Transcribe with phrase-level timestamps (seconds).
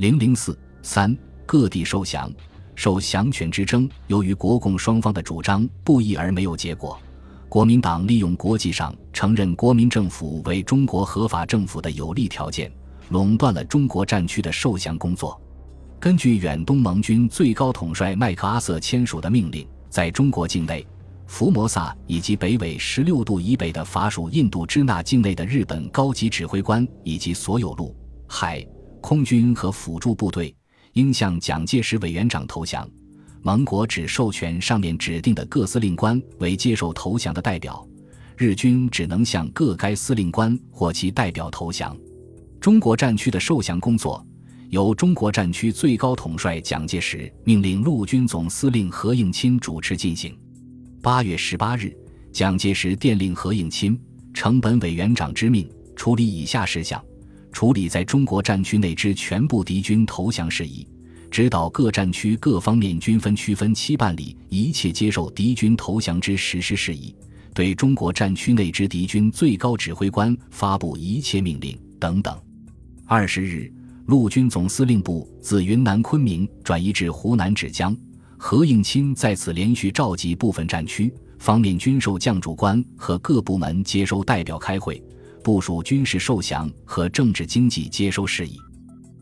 [0.00, 1.14] 零零四三
[1.44, 2.32] 各地受降，
[2.74, 6.98] 受降权之争，由于国共双方的主张不一而没有结果。
[7.50, 12.72] 国民党利用国际上承认国民政府为中国合法政府的有利条件，
[13.10, 15.38] 垄断了中国战区的受降工作。
[16.00, 20.86] 根据远东盟军最高统帅麦克阿瑟签署的命令，在中国境内。
[21.26, 27.94] 福摩萨以及北纬十六度以北的法属印度支那境内的日本高级指挥官以及所有陆、
[28.26, 28.66] 海、
[29.00, 30.54] 空军和辅助部队，
[30.92, 32.88] 应向蒋介石委员长投降。
[33.42, 37.86] 盟国只授权上面指定的各司令官为接受投降的代表，
[38.36, 41.96] 日军只能向各该司令官或其代表投降。
[42.60, 44.22] 中国战区的受降工作
[44.68, 50.36] 由中国战区最高统帅蒋介石命令陆军总司令何应钦主持进行。
[51.00, 51.96] 八月十八日，
[52.30, 53.98] 蒋介石电令何应钦，
[54.34, 57.02] 承本委员长之命，处理以下事项：
[57.52, 60.86] 处理在中国战区内之全部敌军投降事宜，
[61.30, 67.14] 指导各战区各方面军分区分期办理一切接受敌军投降之实施事宜，
[67.54, 72.36] 对中国战区内之敌军最高指挥官发布一切命令等等。
[73.06, 73.72] 二十日，
[74.06, 77.96] 陆军总司令部自云南昆明转移至湖南芷江。
[78.42, 85.02] 何应钦在此连续召集部分战区方面军受将主官和各部门接收代表开会，
[85.42, 88.58] 部署军事受降和政治经济接收事宜。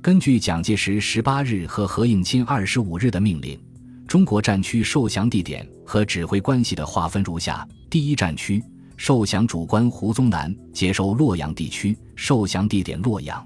[0.01, 3.59] 根据蒋介石十八日和何应钦二十五日的命令，
[4.07, 8.63] 中国战区受降地点和指挥关系的划分如下：第一战区
[8.97, 13.45] 受降主官胡宗南接收洛阳地区，受降地点洛阳；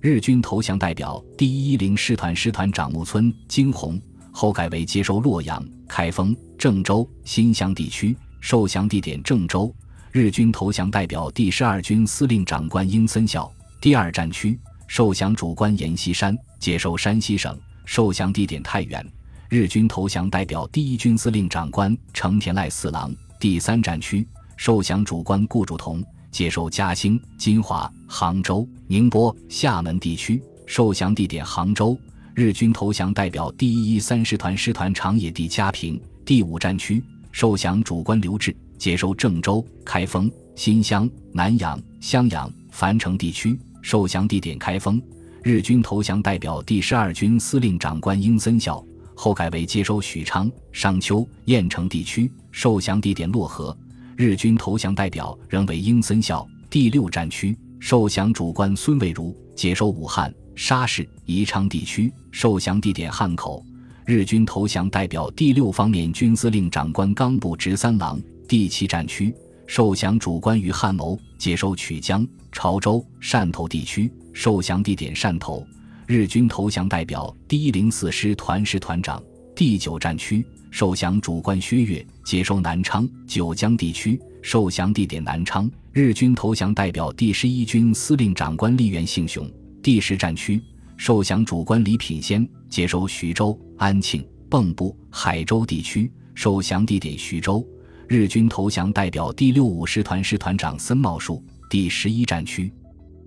[0.00, 4.00] 日军投降代表第一零师团师团长木村惊鸿。
[4.30, 9.74] 后改为接收洛阳、开封、郑州、新乡地区，受降地点郑州。
[10.10, 13.50] 日军投降代表第十二军司令长官英森孝。
[13.80, 19.06] 第二战区受降主官阎锡山，接收山西省，受降地点太原。
[19.50, 23.14] 日军投降代表第一军司令长官成田赖四郎。
[23.38, 31.98] 第三战区受降主官顾祝同，接收嘉兴、金华、杭州、宁波、厦门地区，受降地点杭州。
[32.34, 45.02] 日军投降代表第一三师团师团长野地嘉平，第五战区受降主官刘志接收郑州、开封、新乡、南阳、襄阳、樊城地区，受降地点开封。
[45.42, 48.84] 日军投降代表第十二军司令长官英森孝，
[49.14, 53.76] 后改为接收许昌、商丘、燕城地区，受降地点漯河。
[54.16, 56.46] 日军投降代表仍为英森孝。
[56.70, 60.32] 第六战区受降主官孙蔚如接收武汉。
[60.54, 63.64] 沙市、宜昌地区受降地点汉口，
[64.04, 68.20] 日军投降代表第六方面军司令长官冈部直三郎。
[68.48, 69.32] 第七战区
[69.66, 75.62] 受降主官于汉谋，接收曲江、潮州、汕头地区，受降地点汕头。
[76.06, 79.22] 日军投降代表第一零四师团师团长。
[79.54, 85.70] 第九战区受降主官薛岳，接收南昌、九江地区，受降地点南昌。
[85.92, 89.46] 日军投降代表第十一军司令长官立原幸雄。
[89.82, 90.62] 第十战区
[90.96, 97.62] 受降主官李品仙接收徐州、安庆、蚌埠、海州地区，受降地点徐州。
[98.08, 101.44] 日军投降代表第六五师团师团长森茂树。
[101.68, 102.72] 第十一战区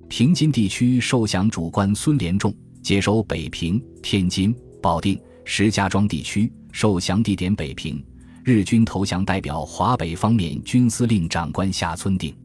[0.09, 8.03] 平津地区受降主官孙连仲接收北平、天津、保定、石家庄地区，受降地点北平。
[8.43, 12.35] 日军投降代表华北方面军司令长官夏村定。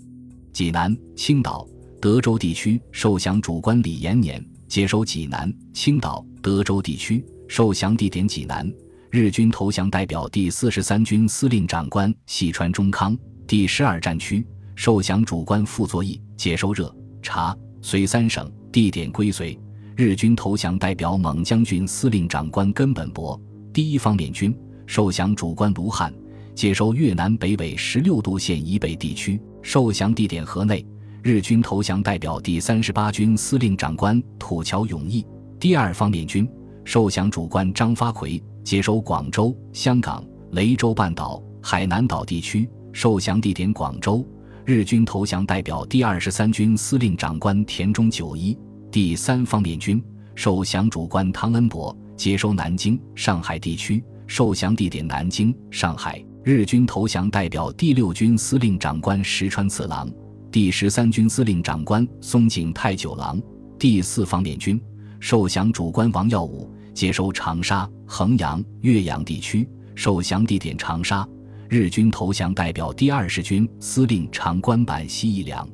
[0.52, 1.66] 济南、青岛。
[1.98, 8.70] 德州地区受降主官李延年接收济南、青岛、德州地区，受降地点济南。
[9.16, 13.16] 日军投降代表第四十三军司令长官细川忠康。
[13.46, 19.58] 第十二战区受降主官傅作义接收热、察、绥三省，地点归绥。
[19.96, 23.40] 日军投降代表蒙将军司令长官根本博。
[23.72, 24.54] 第一方面军
[24.86, 26.12] 受降主官卢汉
[26.54, 30.86] 接收越南北纬十六度线以北地区，受降地点河内。
[31.22, 35.26] 日军投降代表第三十八军司令长官土桥永义，
[35.58, 36.46] 第二方面军
[36.86, 44.24] 受降主官张发奎接收广州、香港、雷州半岛、海南岛地区，受降地点广州。
[44.64, 48.56] 日军投降代表第二十三军司令长官田中久一，
[48.88, 50.00] 第三方面军
[50.36, 56.24] 受降主官汤恩伯接收南京、上海地区，受降地点南京、上海。
[56.44, 60.08] 日军投降代表第六军司令长官石川次郎。
[60.52, 63.42] 第十三军司令长官松井太久郎，
[63.76, 64.80] 第四方面军
[65.18, 71.28] 受降主官王耀武接收长沙、衡阳、岳阳地区，受降地点长沙。
[71.68, 75.68] 日军投降代表第二十军司令长官板西一良。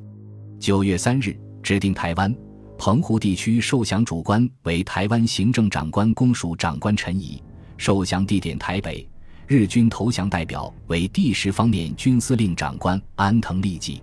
[0.58, 2.34] 九月三日，指定台湾、
[2.76, 7.40] 澎湖地区受降主官为台湾行政长官公署长官陈仪，
[7.76, 9.08] 受降地点台北。
[9.46, 14.02] 日军投降代表为第十方面军司令长官安藤利吉。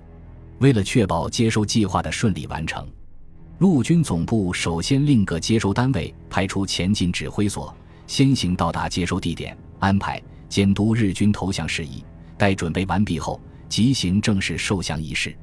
[0.59, 2.87] 为了确保接收计划的顺利完成，
[3.59, 7.75] 陆军总部首先令各接收单位派出前进指挥所，
[8.07, 12.01] 先行到达接收地点，安排监督日军投降事宜。
[12.37, 15.37] 待准备完毕后，即行正式受降仪式。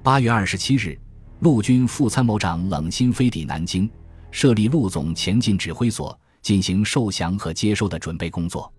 [0.00, 0.96] 八月二十七日。
[1.40, 3.90] 陆军副参谋长冷心飞抵南京，
[4.30, 8.72] 设立陆总前进指挥所，进行受降和接收的准备工作。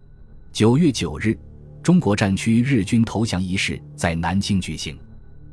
[0.51, 1.37] 九月九日，
[1.83, 4.97] 中国战区日军投降仪式在南京举行。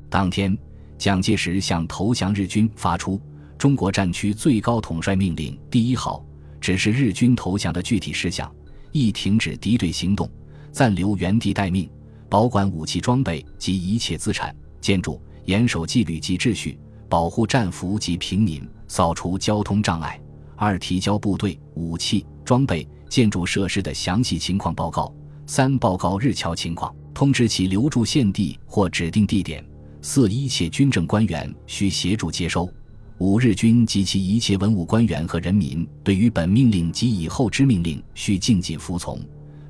[0.09, 0.57] 当天，
[0.99, 3.21] 蒋介石向投降日军发出
[3.59, 6.25] 中国战区最高统帅命令第一号，
[6.61, 8.53] 指示日军投降的具体事项：
[8.93, 10.31] 一、停止敌对行动，
[10.73, 11.89] 暂留原地待命，
[12.29, 16.79] 保管武器装备及一切资产建筑，严守纪律及秩序。
[17.07, 20.21] 保护战俘及平民，扫除交通障碍。
[20.57, 25.15] 二、提交部队武器装备、建筑设施的详细情况报告。
[25.47, 29.65] 三、报告日侨情况，通知其留驻现地或指定地点。
[30.07, 32.71] 四、一切军政官员需协助接收。
[33.17, 39.19] 五、日军及其一切文武官员和人民，对于本命令及以后之命令，需静静服从。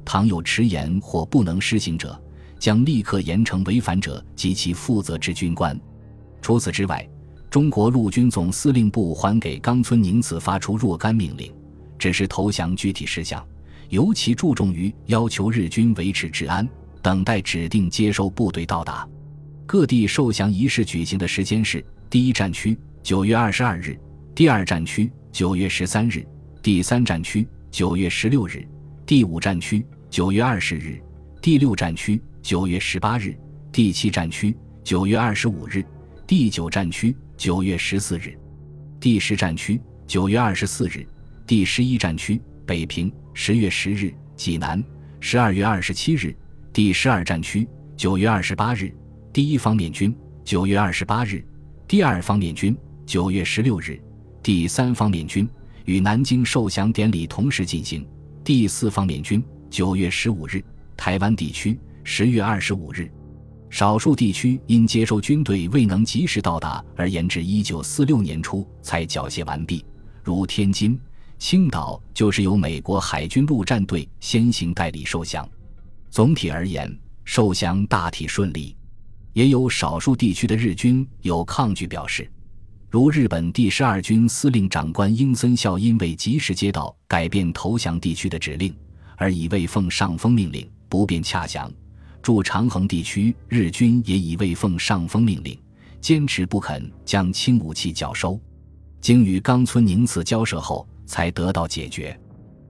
[0.04, 2.20] 倘有迟延或不能施行者，
[2.58, 5.80] 将立刻严惩违反者及其负责之军官。
[6.42, 7.08] 除此之外，
[7.48, 11.54] 中国陆军总司令部还给冈村宁次发出若干命令，
[11.96, 13.46] 只是投降具体事项，
[13.88, 16.68] 尤其注重于要求日军维持治安，
[17.00, 19.08] 等待指定接收部队到达。
[19.66, 23.98] 各地受降仪式举行的时间是：第一战区九月二十二日，
[24.34, 26.26] 第二战区九月十三日，
[26.62, 28.66] 第三战区九月十六日，
[29.06, 31.00] 第五战区九月二十日，
[31.40, 33.36] 第六战区九月十八日，
[33.72, 35.84] 第七战区九月二十五日，
[36.26, 37.16] 第九战区。
[37.36, 38.38] 九月十四日，
[39.00, 39.76] 第十战区；
[40.06, 41.04] 九月二十四日，
[41.44, 44.80] 第十一战区北平；十月十日，济南；
[45.18, 46.34] 十二月二十七日，
[46.72, 47.66] 第十二战区；
[47.96, 48.94] 九月二十八日，
[49.34, 50.12] 第一方面军；
[50.44, 51.44] 九月二十八日，
[51.88, 52.72] 第二方面军；
[53.04, 54.00] 九月十六日，
[54.44, 55.48] 第三方面军
[55.86, 58.06] 与南京受降典礼同时进行；
[58.44, 60.64] 第四方面军；九月十五日，
[60.96, 63.10] 台湾地区；十月二十五日。
[63.70, 69.84] 少数地区因接收军队未能及时到达而延至一九四六年初才缴械完毕，
[70.22, 70.96] 如天津、
[71.40, 75.44] 青岛就是由美国海军陆战队先行代理受降。
[76.08, 78.76] 总体而言，受降大体顺利，
[79.34, 82.30] 也有少数地区的日军有抗拒表示，
[82.88, 88.72] 如日本第十二军司令长官英森孝因未及时接到改变投降地区的指令，
[89.16, 91.70] 而已未奉上峰命令，不便洽降。
[92.22, 95.58] 驻长衡地区日军也已未奉上峰命令，
[96.00, 98.40] 坚持不肯将轻武器缴收，
[99.00, 102.18] 经与冈村宁次交涉后才得到解决。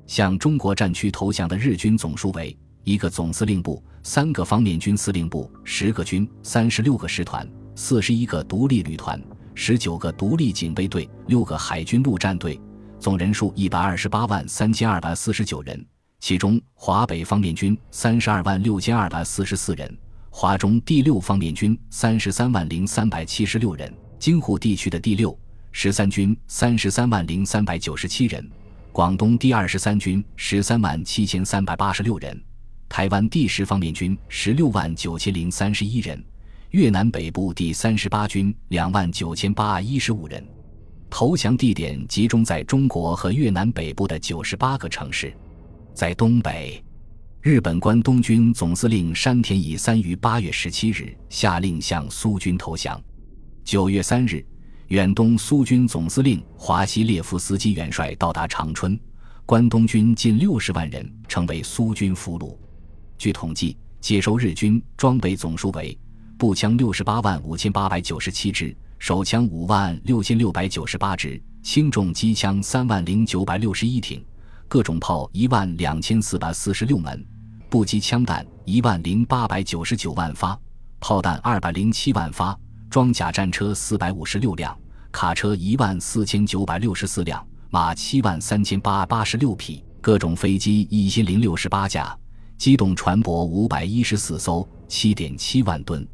[0.06, 9.20] 向中国战区投降的日军总数为一个总司令部、三个方面军司令部、十个军、三十六个师团、四十一个独立旅团、
[9.54, 12.60] 十九个独立警备队、六个海军陆战队，
[13.00, 15.84] 总人数一百二十八万三千二百四十九人。
[16.20, 19.98] 其中，华北方面军三十二万六千二百四十四人，
[20.30, 25.38] 华中第六方面军三十三万零三百七十六人，京沪地区的第六、
[25.72, 28.50] 十三军三十三万零三百九十七人，
[28.92, 32.42] 广东第二十三军十三万七千三百八十六人，
[32.88, 36.22] 台湾第十方面军十六万九千零三十一人，
[36.70, 40.46] 越南北部第三十八军两万九千八一十五人。
[41.10, 45.32] 投降地点集中在中国和越南北部的九十八个城市。
[45.92, 46.82] 在东北，
[47.40, 53.00] 日本关东军总司令山田乙三于八月十七日下令向苏军投降。
[53.64, 54.44] 九月三日，
[54.88, 58.98] 远东苏军总司令华西列夫斯基元帅到达长春，
[59.46, 62.56] 关东军近六十万人成为苏军俘虏。
[63.18, 65.96] 据统计，接收日军装备总数为：
[66.36, 74.24] 步枪六十八万五千八百九十七支，手枪五万六千六百九十八支，轻重机枪三万零九百六十一挺。
[74.66, 77.24] 各种炮一万两千四百四十六门，
[77.68, 80.58] 步机枪弹一万零八百九十九万发，
[81.00, 82.58] 炮弹二百零七万发，
[82.90, 84.76] 装甲战车四百五十六辆，
[85.12, 92.16] 卡车一万四千九百六十四辆，马七万三千八八十六匹，各种飞机一千零六十八架，
[92.56, 96.06] 机动船舶五百一十四艘，七点七万吨。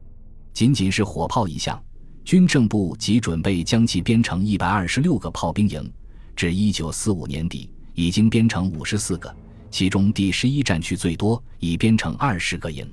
[0.53, 1.81] 仅仅是火炮一项，
[2.25, 5.93] 军政部即准备将其编成一百二十六个炮兵营，
[6.35, 7.71] 至一九四五年底。
[7.93, 9.35] 已经编成五十四个，
[9.71, 12.87] 其中第十一战区最多，已编成二十个营。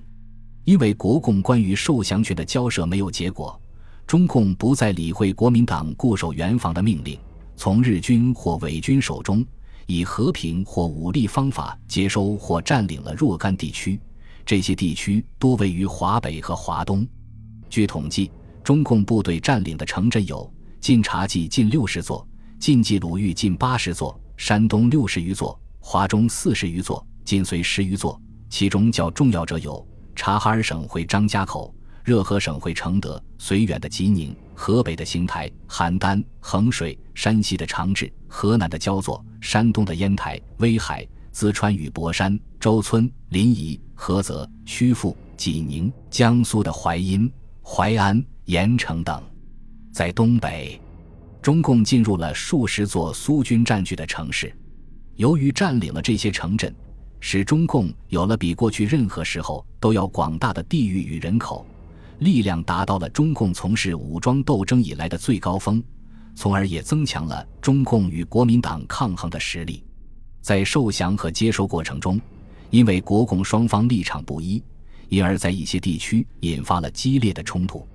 [0.65, 3.57] 因为国共关于受降权的交涉没有结果，
[4.05, 7.17] 中共不再理会国民党固守原防的命令，
[7.55, 9.45] 从日军或伪军手中
[9.87, 13.99] 以和平或武力方法接收或占领了若干地区，
[14.45, 17.07] 这些地区多位于华北和华东。
[17.69, 18.29] 据统计，
[18.63, 22.27] 中共部队占领的城镇有晋察冀近六十座，
[22.59, 28.21] 晋冀鲁豫近八十座，山东六十余座，华中四十余座，晋绥十余座。
[28.49, 31.73] 其中较重要者有察哈尔省会张家口。
[32.07, 47.29] 热河省会承德、绥远的吉宁、河北的邢台、邯郸、衡水、山西的长治、河南的焦作、山东的烟台、威海、淄川与博山、周村、临沂、菏泽、曲阜、济宁，江苏的淮阴、
[47.61, 49.21] 淮安、盐城等。
[49.91, 50.79] 在东北，
[51.41, 54.55] 中共进入了数十座苏军占据的城市。
[55.17, 56.73] 由于占领了这些城镇，
[57.19, 61.67] 使中共有了比过去任何时候都要广大的地域与人口。
[62.19, 65.83] 力量达到了中共从事武装斗争以来的最高峰，
[66.35, 69.83] 从而也增强了中共与国民党抗衡的实力。
[70.41, 72.19] 在受降和接收过程中，
[72.69, 74.63] 因为国共双方立场不一，
[75.09, 77.87] 因而，在一些地区引发了激烈的冲突，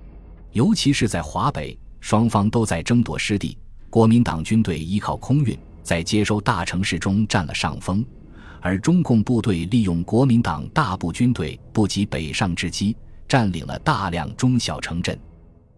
[0.51, 3.57] 尤其是在华北，双方都在争夺失地。
[3.89, 8.03] 国民党军队依靠空运，在接收大城市中占了上风，
[8.61, 12.95] 而中共部队利用国民党大部军队不及北上之机。
[13.33, 15.19] 占领了大量中小城镇，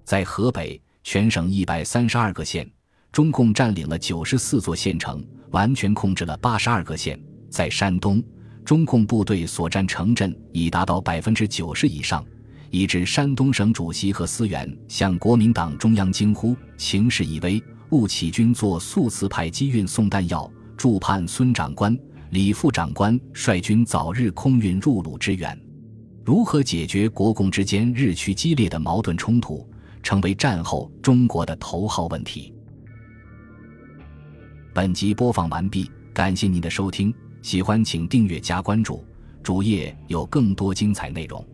[0.03, 2.69] 在河北全省一百三十二个县，
[3.13, 7.17] 中共占领了九十四座县城，完全控制了八十二个县。
[7.49, 8.21] 在山东，
[8.65, 12.25] 中共部队所占城镇已达到百分之九十以上，
[12.71, 21.97] 以致山东省主席贺思源向国民党中央惊呼：“情势已危，务起军作速次派机运送弹药，助盼孙长官、
[22.31, 25.57] 李副长官率军早日空运入鲁支援。”
[26.25, 29.63] 如何解决国共之间日趋激烈的矛盾冲突，
[30.01, 32.51] 成为战后中国的头号问题。
[34.73, 37.13] 本集播放完毕，感谢您的收听，
[37.43, 39.05] 喜欢请订阅加关注，
[39.43, 41.45] 主页有更多精彩内容。